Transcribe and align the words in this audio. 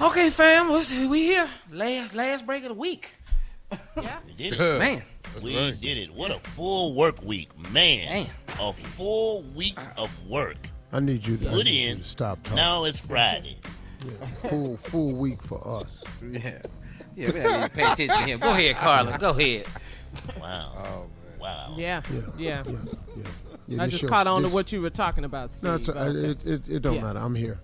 Okay, 0.00 0.30
fam, 0.30 0.68
what's- 0.68 0.90
we 0.92 1.22
here. 1.22 1.48
Last 1.70 2.14
last 2.14 2.46
break 2.46 2.62
of 2.64 2.68
the 2.70 2.74
week. 2.74 3.12
Yeah. 3.96 4.18
We 4.26 4.32
did 4.34 4.52
it. 4.60 4.78
Man, 4.78 5.02
We 5.42 5.56
right. 5.56 5.80
did 5.80 5.98
it. 5.98 6.12
What 6.14 6.30
a 6.30 6.38
full 6.38 6.94
work 6.94 7.22
week, 7.22 7.48
man. 7.72 7.72
Man. 8.08 8.26
A 8.60 8.72
full 8.72 9.42
week 9.54 9.78
of 9.96 10.10
work. 10.28 10.56
I 10.92 11.00
need 11.00 11.26
you 11.26 11.36
to, 11.38 11.48
Put 11.48 11.64
need 11.64 11.68
you 11.68 11.90
in. 11.90 11.98
to 11.98 12.04
stop 12.04 12.42
talking. 12.42 12.56
Now 12.56 12.84
it's 12.84 13.00
Friday. 13.00 13.56
Yeah. 14.04 14.48
Full 14.48 14.76
full 14.76 15.12
week 15.14 15.42
for 15.42 15.66
us. 15.80 16.04
yeah. 16.22 16.58
Yeah, 17.16 17.26
we 17.26 17.32
don't 17.40 17.56
even 17.56 17.68
pay 17.70 17.82
attention 17.82 18.08
to 18.08 18.14
him. 18.24 18.40
Go 18.40 18.50
ahead, 18.50 18.76
Carla. 18.76 19.16
Go 19.18 19.30
ahead. 19.30 19.66
Wow. 20.40 21.06
wow. 21.40 21.74
Yeah. 21.76 22.02
Yeah. 22.12 22.20
Yeah, 22.36 22.62
yeah. 23.16 23.24
yeah 23.68 23.82
I 23.82 23.86
just 23.88 24.02
your- 24.02 24.08
caught 24.10 24.26
on 24.26 24.42
to 24.42 24.48
what 24.48 24.70
you 24.72 24.82
were 24.82 24.90
talking 24.90 25.24
about, 25.24 25.50
Steve. 25.50 25.64
No, 25.64 25.74
it's, 25.76 25.86
but- 25.88 25.96
uh, 25.96 26.10
it, 26.10 26.44
it, 26.46 26.68
it 26.68 26.82
don't 26.82 26.96
Yeah. 26.96 27.02
matter. 27.02 27.20
I'm 27.20 27.34
here. 27.34 27.58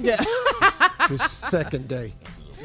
yeah. 0.00 0.22
This 1.08 1.30
second 1.30 1.88
day. 1.88 2.14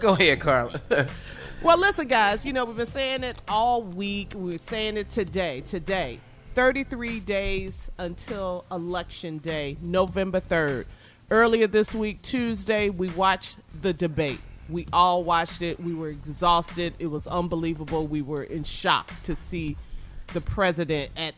Go 0.00 0.12
ahead, 0.12 0.40
Carla. 0.40 0.80
Well, 1.62 1.78
listen, 1.78 2.06
guys, 2.06 2.44
you 2.44 2.52
know, 2.52 2.66
we've 2.66 2.76
been 2.76 2.86
saying 2.86 3.24
it 3.24 3.40
all 3.48 3.82
week. 3.82 4.34
We're 4.36 4.58
saying 4.58 4.98
it 4.98 5.08
today. 5.08 5.62
Today, 5.62 6.20
33 6.54 7.18
days 7.20 7.90
until 7.96 8.66
Election 8.70 9.38
Day, 9.38 9.78
November 9.80 10.38
3rd. 10.38 10.84
Earlier 11.30 11.66
this 11.66 11.94
week, 11.94 12.20
Tuesday, 12.20 12.90
we 12.90 13.08
watched 13.08 13.58
the 13.80 13.94
debate. 13.94 14.38
We 14.68 14.86
all 14.92 15.24
watched 15.24 15.62
it. 15.62 15.80
We 15.80 15.94
were 15.94 16.10
exhausted. 16.10 16.94
It 16.98 17.06
was 17.06 17.26
unbelievable. 17.26 18.06
We 18.06 18.20
were 18.20 18.44
in 18.44 18.62
shock 18.62 19.10
to 19.22 19.34
see 19.34 19.76
the 20.34 20.42
president 20.42 21.10
at 21.16 21.34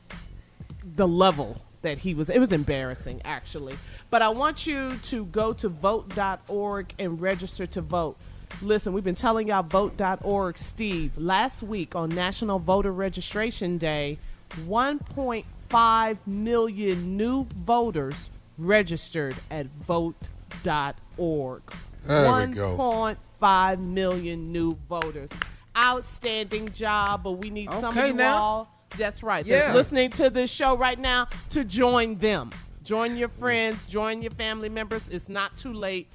the 0.96 1.06
level 1.06 1.62
that 1.82 1.98
he 1.98 2.14
was. 2.14 2.28
It 2.30 2.38
was 2.38 2.52
embarrassing, 2.52 3.22
actually. 3.24 3.76
But 4.10 4.22
I 4.22 4.28
want 4.30 4.66
you 4.66 4.96
to 5.04 5.24
go 5.26 5.52
to 5.54 5.68
vote.org 5.68 6.94
and 6.98 7.20
register 7.20 7.66
to 7.66 7.80
vote. 7.80 8.16
Listen, 8.62 8.92
we've 8.92 9.04
been 9.04 9.14
telling 9.14 9.48
y'all 9.48 9.62
vote.org, 9.62 10.56
Steve. 10.58 11.16
Last 11.18 11.62
week 11.62 11.94
on 11.94 12.08
National 12.08 12.58
Voter 12.58 12.92
Registration 12.92 13.78
Day, 13.78 14.18
1.5 14.66 16.16
million 16.26 17.16
new 17.16 17.44
voters 17.44 18.30
registered 18.56 19.36
at 19.50 19.66
vote.org. 19.86 21.62
There 22.06 22.46
we 22.46 22.54
go. 22.54 22.76
1.5 22.76 23.78
million 23.80 24.52
new 24.52 24.76
voters. 24.88 25.30
Outstanding 25.76 26.72
job, 26.72 27.22
but 27.22 27.32
we 27.32 27.50
need 27.50 27.70
some 27.70 27.84
of 27.92 27.98
Okay, 27.98 28.08
you 28.08 28.14
now. 28.14 28.42
all. 28.42 28.77
That's 28.96 29.22
right. 29.22 29.44
Yeah. 29.44 29.60
That's 29.60 29.74
listening 29.74 30.10
to 30.12 30.30
this 30.30 30.50
show 30.50 30.76
right 30.76 30.98
now 30.98 31.28
to 31.50 31.64
join 31.64 32.16
them. 32.16 32.52
Join 32.82 33.16
your 33.16 33.28
friends, 33.28 33.86
join 33.86 34.22
your 34.22 34.30
family 34.30 34.70
members. 34.70 35.10
It's 35.10 35.28
not 35.28 35.56
too 35.56 35.72
late. 35.72 36.08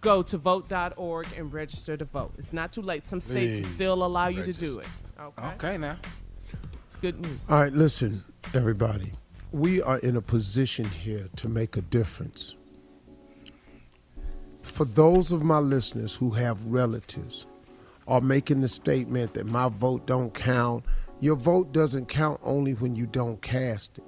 Go 0.00 0.22
to 0.22 0.38
vote.org 0.38 1.26
and 1.36 1.52
register 1.52 1.96
to 1.98 2.06
vote. 2.06 2.32
It's 2.38 2.54
not 2.54 2.72
too 2.72 2.80
late. 2.80 3.04
Some 3.04 3.20
states 3.20 3.60
Please 3.60 3.68
still 3.68 4.02
allow 4.02 4.28
you 4.28 4.42
to 4.42 4.52
do 4.54 4.78
it. 4.78 4.86
Okay. 5.20 5.46
Okay, 5.48 5.76
now. 5.76 5.98
It's 6.86 6.96
good 6.96 7.20
news. 7.20 7.50
All 7.50 7.60
right, 7.60 7.72
listen, 7.72 8.24
everybody. 8.54 9.12
We 9.52 9.82
are 9.82 9.98
in 9.98 10.16
a 10.16 10.22
position 10.22 10.86
here 10.86 11.28
to 11.36 11.48
make 11.48 11.76
a 11.76 11.82
difference. 11.82 12.54
For 14.62 14.86
those 14.86 15.32
of 15.32 15.42
my 15.42 15.58
listeners 15.58 16.14
who 16.14 16.30
have 16.30 16.64
relatives 16.64 17.46
are 18.08 18.20
making 18.20 18.62
the 18.62 18.68
statement 18.68 19.34
that 19.34 19.46
my 19.46 19.68
vote 19.68 20.06
don't 20.06 20.32
count, 20.32 20.84
your 21.20 21.36
vote 21.36 21.72
doesn't 21.72 22.06
count 22.06 22.40
only 22.42 22.72
when 22.72 22.96
you 22.96 23.06
don't 23.06 23.40
cast 23.42 23.98
it. 23.98 24.04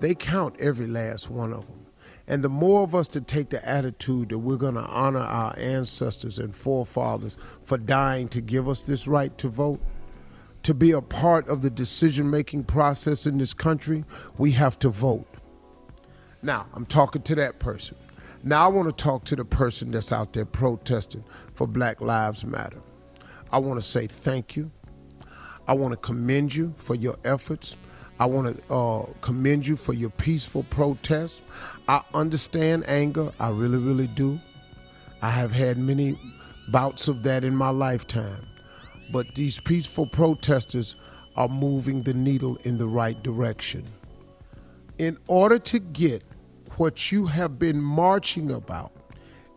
They 0.00 0.14
count 0.14 0.56
every 0.60 0.86
last 0.86 1.30
one 1.30 1.52
of 1.52 1.66
them. 1.66 1.86
And 2.28 2.42
the 2.42 2.48
more 2.48 2.82
of 2.82 2.94
us 2.94 3.06
to 3.08 3.20
take 3.20 3.50
the 3.50 3.66
attitude 3.66 4.30
that 4.30 4.38
we're 4.38 4.56
going 4.56 4.74
to 4.74 4.80
honor 4.80 5.20
our 5.20 5.54
ancestors 5.56 6.40
and 6.40 6.54
forefathers 6.54 7.36
for 7.62 7.78
dying 7.78 8.28
to 8.28 8.40
give 8.40 8.68
us 8.68 8.82
this 8.82 9.06
right 9.06 9.36
to 9.38 9.48
vote, 9.48 9.80
to 10.64 10.74
be 10.74 10.90
a 10.90 11.00
part 11.00 11.48
of 11.48 11.62
the 11.62 11.70
decision 11.70 12.28
making 12.28 12.64
process 12.64 13.26
in 13.26 13.38
this 13.38 13.54
country, 13.54 14.04
we 14.38 14.50
have 14.52 14.76
to 14.80 14.88
vote. 14.88 15.28
Now, 16.42 16.66
I'm 16.74 16.86
talking 16.86 17.22
to 17.22 17.36
that 17.36 17.60
person. 17.60 17.96
Now, 18.42 18.64
I 18.64 18.68
want 18.68 18.88
to 18.88 19.04
talk 19.04 19.24
to 19.24 19.36
the 19.36 19.44
person 19.44 19.92
that's 19.92 20.12
out 20.12 20.32
there 20.32 20.44
protesting 20.44 21.24
for 21.54 21.68
Black 21.68 22.00
Lives 22.00 22.44
Matter. 22.44 22.80
I 23.52 23.58
want 23.58 23.80
to 23.80 23.86
say 23.86 24.08
thank 24.08 24.56
you. 24.56 24.72
I 25.68 25.74
want 25.74 25.92
to 25.92 25.96
commend 25.96 26.54
you 26.54 26.72
for 26.76 26.94
your 26.94 27.16
efforts. 27.24 27.76
I 28.18 28.26
want 28.26 28.56
to 28.56 28.74
uh, 28.74 29.06
commend 29.20 29.66
you 29.66 29.76
for 29.76 29.92
your 29.92 30.10
peaceful 30.10 30.62
protest. 30.64 31.42
I 31.88 32.02
understand 32.14 32.88
anger. 32.88 33.32
I 33.40 33.50
really, 33.50 33.78
really 33.78 34.06
do. 34.06 34.38
I 35.22 35.30
have 35.30 35.52
had 35.52 35.76
many 35.76 36.18
bouts 36.68 37.08
of 37.08 37.22
that 37.24 37.44
in 37.44 37.54
my 37.54 37.70
lifetime. 37.70 38.46
But 39.12 39.26
these 39.34 39.60
peaceful 39.60 40.06
protesters 40.06 40.96
are 41.36 41.48
moving 41.48 42.02
the 42.02 42.14
needle 42.14 42.56
in 42.64 42.78
the 42.78 42.86
right 42.86 43.20
direction. 43.22 43.84
In 44.98 45.18
order 45.28 45.58
to 45.58 45.78
get 45.78 46.22
what 46.76 47.12
you 47.12 47.26
have 47.26 47.58
been 47.58 47.80
marching 47.80 48.50
about, 48.50 48.92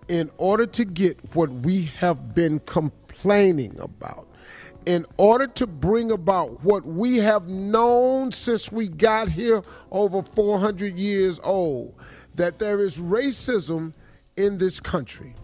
in 0.07 0.29
order 0.37 0.65
to 0.65 0.85
get 0.85 1.17
what 1.35 1.49
we 1.49 1.85
have 1.85 2.33
been 2.33 2.59
complaining 2.61 3.79
about, 3.79 4.28
in 4.89 5.05
order 5.17 5.45
to 5.45 5.67
bring 5.67 6.11
about 6.11 6.63
what 6.63 6.83
we 6.83 7.17
have 7.17 7.47
known 7.47 8.31
since 8.31 8.71
we 8.71 8.87
got 8.89 9.29
here 9.29 9.61
over 9.91 10.23
400 10.23 10.97
years 10.97 11.39
old, 11.43 11.93
that 12.33 12.57
there 12.57 12.79
is 12.79 12.97
racism 12.97 13.93
in 14.35 14.57
this 14.57 14.79
country, 14.79 15.35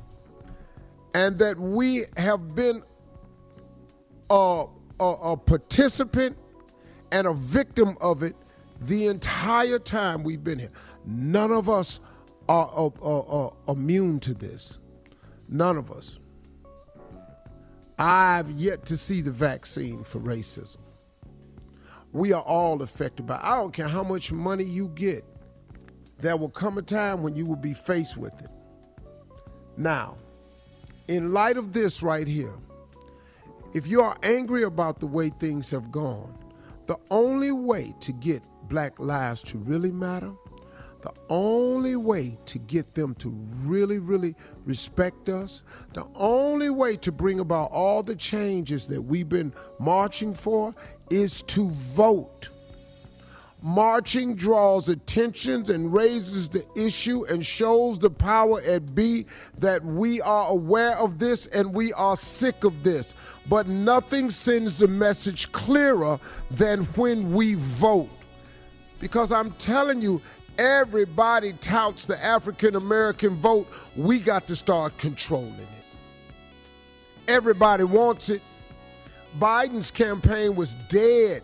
and 1.13 1.37
that 1.37 1.59
we 1.59 2.05
have 2.17 2.55
been 2.55 2.81
a, 4.31 4.65
a, 4.99 5.03
a 5.05 5.37
participant 5.37 6.35
and 7.11 7.27
a 7.27 7.33
victim 7.35 7.95
of 8.01 8.23
it 8.23 8.35
the 8.81 9.05
entire 9.05 9.77
time 9.77 10.23
we've 10.23 10.43
been 10.43 10.57
here. 10.57 10.71
None 11.05 11.51
of 11.51 11.69
us 11.69 11.99
are, 12.49 12.67
are, 12.73 12.91
are- 13.03 13.25
are 13.29 13.51
immune 13.75 14.19
to 14.21 14.33
this. 14.33 14.79
None 15.47 15.77
of 15.77 15.91
us. 15.91 16.17
I've 17.97 18.49
yet 18.51 18.85
to 18.85 18.97
see 18.97 19.21
the 19.21 19.31
vaccine 19.31 20.03
for 20.03 20.19
racism. 20.19 20.77
We 22.11 22.33
are 22.33 22.41
all 22.41 22.81
affected 22.81 23.25
by. 23.25 23.35
it. 23.35 23.41
I 23.43 23.57
don't 23.57 23.73
care 23.73 23.87
how 23.87 24.03
much 24.03 24.31
money 24.31 24.63
you 24.63 24.89
get. 24.89 25.23
There 26.19 26.37
will 26.37 26.49
come 26.49 26.77
a 26.77 26.81
time 26.81 27.21
when 27.21 27.35
you 27.35 27.45
will 27.45 27.55
be 27.55 27.73
faced 27.73 28.17
with 28.17 28.33
it. 28.41 28.49
Now, 29.77 30.17
in 31.07 31.33
light 31.33 31.57
of 31.57 31.73
this 31.73 32.01
right 32.01 32.27
here, 32.27 32.53
if 33.73 33.87
you 33.87 34.01
are 34.01 34.17
angry 34.23 34.63
about 34.63 34.99
the 34.99 35.07
way 35.07 35.29
things 35.29 35.69
have 35.71 35.91
gone, 35.91 36.37
the 36.87 36.97
only 37.11 37.51
way 37.51 37.93
to 37.99 38.13
get 38.13 38.41
black 38.69 38.99
lives 38.99 39.43
to 39.43 39.57
really 39.57 39.91
matter, 39.91 40.31
the 41.05 41.13
only 41.29 41.95
way 41.95 42.35
to 42.47 42.57
get 42.57 42.95
them 42.95 43.13
to 43.13 43.29
really, 43.63 43.99
really 43.99 44.33
respect 44.65 45.29
us, 45.29 45.61
the 45.93 46.03
only 46.15 46.71
way 46.71 46.97
to 46.97 47.11
bring 47.11 47.39
about 47.39 47.69
all 47.71 48.01
the 48.01 48.15
changes 48.15 48.87
that 48.87 48.99
we've 48.99 49.29
been 49.29 49.53
marching 49.79 50.33
for 50.33 50.73
is 51.11 51.43
to 51.43 51.69
vote. 51.69 52.49
Marching 53.61 54.33
draws 54.33 54.89
attentions 54.89 55.69
and 55.69 55.93
raises 55.93 56.49
the 56.49 56.65
issue 56.75 57.23
and 57.25 57.45
shows 57.45 57.99
the 57.99 58.09
power 58.09 58.59
at 58.61 58.95
B 58.95 59.27
that 59.59 59.85
we 59.85 60.21
are 60.21 60.49
aware 60.49 60.97
of 60.97 61.19
this 61.19 61.45
and 61.47 61.71
we 61.71 61.93
are 61.93 62.17
sick 62.17 62.63
of 62.63 62.83
this. 62.83 63.13
But 63.47 63.67
nothing 63.67 64.31
sends 64.31 64.79
the 64.79 64.87
message 64.87 65.51
clearer 65.51 66.19
than 66.49 66.83
when 66.95 67.31
we 67.31 67.53
vote. 67.53 68.09
Because 68.99 69.31
I'm 69.31 69.51
telling 69.51 70.01
you, 70.01 70.21
everybody 70.57 71.53
touts 71.53 72.05
the 72.05 72.23
African 72.23 72.75
American 72.75 73.35
vote. 73.35 73.67
We 73.95 74.19
got 74.19 74.47
to 74.47 74.55
start 74.55 74.97
controlling 74.97 75.53
it. 75.53 75.67
Everybody 77.27 77.83
wants 77.83 78.29
it. 78.29 78.41
Biden's 79.39 79.91
campaign 79.91 80.55
was 80.55 80.73
dead 80.89 81.43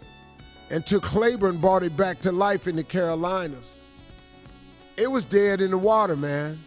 until 0.69 1.02
Clyburn 1.02 1.60
brought 1.60 1.84
it 1.84 1.98
back 1.98 2.19
to 2.22 2.31
life 2.31 2.68
in 2.68 2.75
the 2.75 2.84
Carolinas. 2.84 3.75
It 4.98 5.08
was 5.08 5.25
dead 5.25 5.62
in 5.62 5.72
the 5.72 5.78
water, 5.78 6.16
man. 6.16 6.60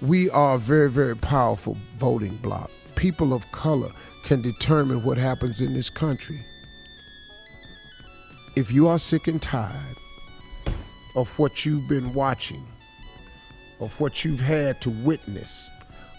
We 0.00 0.30
are 0.30 0.56
a 0.56 0.58
very, 0.58 0.90
very 0.90 1.16
powerful 1.16 1.76
voting 1.96 2.36
bloc. 2.36 2.70
People 2.96 3.32
of 3.32 3.50
color 3.52 3.90
can 4.24 4.42
determine 4.42 5.02
what 5.04 5.18
happens 5.18 5.60
in 5.60 5.74
this 5.74 5.88
country. 5.88 6.40
If 8.56 8.72
you 8.72 8.88
are 8.88 8.98
sick 8.98 9.28
and 9.28 9.42
tired 9.42 9.96
of 11.16 11.38
what 11.38 11.64
you've 11.64 11.88
been 11.88 12.12
watching, 12.14 12.64
of 13.80 13.98
what 14.00 14.24
you've 14.24 14.40
had 14.40 14.80
to 14.82 14.90
witness, 14.90 15.70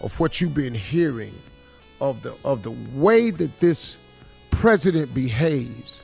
of 0.02 0.20
what 0.20 0.42
you've 0.42 0.54
been 0.56 0.74
hearing, 0.74 1.34
of 2.02 2.24
the 2.24 2.36
of 2.46 2.64
the 2.64 2.72
way 2.94 3.32
that 3.32 3.60
this 3.60 3.98
president 4.52 5.14
behaves, 5.14 6.04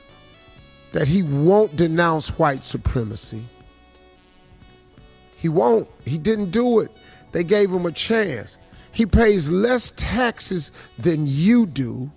that 0.92 1.08
he 1.08 1.22
won't 1.22 1.76
denounce 1.76 2.38
white 2.38 2.64
supremacy, 2.64 3.44
He 5.36 5.48
won't. 5.48 5.88
He 6.04 6.18
didn't 6.18 6.50
do 6.50 6.80
it. 6.80 6.90
They 7.32 7.44
gave 7.44 7.70
him 7.72 7.86
a 7.86 7.92
chance. 7.92 8.58
He 8.92 9.06
pays 9.06 9.50
less 9.50 9.92
taxes 9.96 10.70
than 10.98 11.24
you 11.26 11.66
do. 11.66 12.10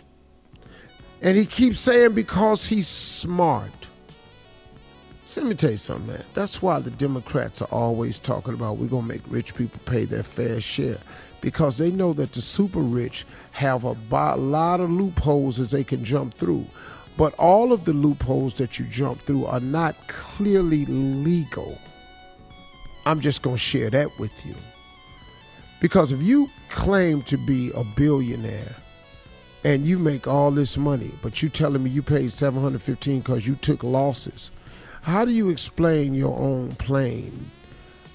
And 1.21 1.37
he 1.37 1.45
keeps 1.45 1.79
saying 1.79 2.13
because 2.13 2.67
he's 2.67 2.87
smart. 2.87 3.71
So 5.25 5.41
let 5.41 5.49
me 5.49 5.55
tell 5.55 5.71
you 5.71 5.77
something, 5.77 6.07
man. 6.07 6.23
That's 6.33 6.61
why 6.61 6.79
the 6.79 6.91
Democrats 6.91 7.61
are 7.61 7.69
always 7.71 8.19
talking 8.19 8.53
about 8.53 8.77
we're 8.77 8.87
going 8.87 9.03
to 9.03 9.13
make 9.13 9.21
rich 9.27 9.55
people 9.55 9.79
pay 9.85 10.03
their 10.03 10.23
fair 10.23 10.59
share 10.59 10.97
because 11.39 11.77
they 11.77 11.91
know 11.91 12.11
that 12.13 12.33
the 12.33 12.41
super 12.41 12.81
rich 12.81 13.25
have 13.51 13.83
a 13.83 13.95
lot 14.11 14.81
of 14.81 14.91
loopholes 14.91 15.57
that 15.57 15.69
they 15.69 15.83
can 15.83 16.03
jump 16.03 16.33
through. 16.33 16.65
But 17.15 17.33
all 17.35 17.71
of 17.71 17.85
the 17.85 17.93
loopholes 17.93 18.55
that 18.55 18.79
you 18.79 18.85
jump 18.85 19.21
through 19.21 19.45
are 19.45 19.59
not 19.61 19.95
clearly 20.07 20.85
legal. 20.85 21.77
I'm 23.05 23.19
just 23.19 23.41
going 23.41 23.55
to 23.55 23.61
share 23.61 23.89
that 23.91 24.09
with 24.19 24.45
you. 24.45 24.55
Because 25.79 26.11
if 26.11 26.21
you 26.21 26.49
claim 26.69 27.21
to 27.23 27.37
be 27.37 27.71
a 27.75 27.83
billionaire 27.95 28.75
and 29.63 29.85
you 29.85 29.99
make 29.99 30.27
all 30.27 30.51
this 30.51 30.77
money, 30.77 31.11
but 31.21 31.41
you're 31.41 31.51
telling 31.51 31.83
me 31.83 31.89
you 31.89 32.01
paid 32.01 32.31
715 32.31 33.19
because 33.19 33.47
you 33.47 33.55
took 33.55 33.83
losses, 33.83 34.51
how 35.03 35.25
do 35.25 35.31
you 35.31 35.49
explain 35.49 36.13
your 36.13 36.39
own 36.39 36.69
plane, 36.75 37.51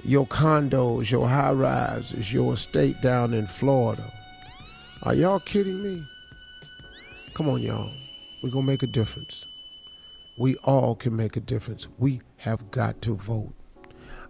your 0.04 0.26
condos, 0.26 1.10
your 1.10 1.28
high 1.28 1.52
rises, 1.52 2.32
your 2.32 2.54
estate 2.54 2.96
down 3.02 3.34
in 3.34 3.46
Florida? 3.46 4.10
Are 5.02 5.14
y'all 5.14 5.40
kidding 5.40 5.82
me? 5.82 6.02
Come 7.34 7.50
on, 7.50 7.60
y'all. 7.60 7.90
We're 8.42 8.50
going 8.50 8.64
to 8.64 8.72
make 8.72 8.82
a 8.82 8.86
difference. 8.86 9.44
We 10.38 10.56
all 10.64 10.94
can 10.94 11.14
make 11.14 11.36
a 11.36 11.40
difference. 11.40 11.88
We 11.98 12.22
have 12.38 12.70
got 12.70 13.02
to 13.02 13.16
vote. 13.16 13.57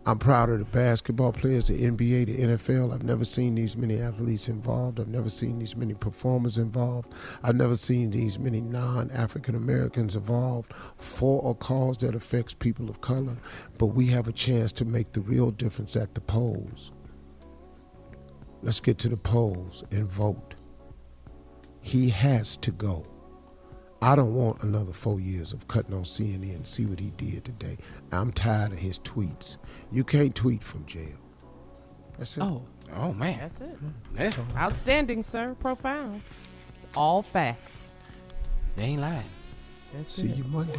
I'm 0.07 0.19
proud 0.19 0.49
of 0.49 0.59
the 0.59 0.65
basketball 0.65 1.33
players, 1.33 1.69
the 1.69 1.79
NBA, 1.79 2.27
the 2.27 2.39
NFL. 2.39 2.95
I've 2.95 3.03
never 3.03 3.25
seen 3.25 3.55
these 3.55 3.77
many 3.77 4.01
athletes 4.01 4.49
involved. 4.49 5.01
I've 5.01 5.09
never 5.09 5.29
seen 5.29 5.59
these 5.59 5.77
many 5.77 5.93
performers 5.93 6.57
involved. 6.57 7.13
I've 7.43 7.57
never 7.57 7.77
seen 7.77 8.11
these 8.11 8.39
many 8.39 8.61
non 8.63 9.11
African 9.11 9.55
Americans 9.55 10.17
involved 10.17 10.73
for 10.97 11.51
a 11.51 11.55
cause 11.55 11.99
that 11.99 12.15
affects 12.15 12.55
people 12.55 12.89
of 12.89 13.01
color. 13.01 13.37
But 13.77 13.87
we 13.89 14.07
have 14.07 14.29
a 14.29 14.33
chance 14.33 14.73
to 14.73 14.85
make 14.85 15.13
the 15.13 15.21
real 15.21 15.51
difference 15.51 15.95
at 15.95 16.15
the 16.15 16.23
polls. 16.23 16.93
Let's 18.63 18.81
get 18.81 18.99
to 18.99 19.09
the 19.09 19.17
polls 19.17 19.85
and 19.91 20.11
vote. 20.11 20.55
He 21.81 22.09
has 22.11 22.57
to 22.59 22.71
go. 22.73 23.05
I 24.01 24.15
don't 24.15 24.35
want 24.35 24.63
another 24.63 24.93
four 24.93 25.19
years 25.19 25.53
of 25.53 25.67
cutting 25.67 25.95
on 25.95 26.05
CNN 26.05 26.55
and 26.55 26.69
see 26.69 26.87
what 26.87 27.01
he 27.01 27.11
did 27.17 27.45
today. 27.45 27.79
I'm 28.13 28.31
tired 28.33 28.73
of 28.73 28.79
his 28.79 28.99
tweets. 29.01 29.57
You 29.91 30.05
can't 30.05 30.35
tweet 30.35 30.63
from 30.63 30.87
jail. 30.87 31.19
That's 32.17 32.37
it. 32.37 32.43
Oh, 32.43 32.63
oh 32.95 33.13
man. 33.13 33.39
That's 33.41 33.61
it. 33.61 33.77
Yeah. 34.17 34.33
Outstanding, 34.57 35.23
sir. 35.25 35.57
Profound. 35.59 36.23
All 36.97 37.23
facts. 37.23 37.93
They 38.77 38.85
ain't 38.85 39.01
lying. 39.01 39.25
That's 39.95 40.13
See 40.13 40.29
it. 40.29 40.37
you 40.37 40.45
Monday. 40.45 40.79